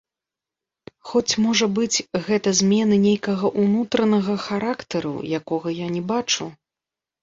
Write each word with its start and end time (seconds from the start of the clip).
Хоць, 1.09 1.33
можа 1.45 1.65
быць, 1.75 1.97
гэта 2.29 2.55
змены 2.61 2.95
нейкага 3.07 3.55
ўнутранага 3.67 4.41
характару, 4.49 5.17
якога 5.43 5.81
я 5.87 5.97
не 5.97 6.07
бачу? 6.15 6.55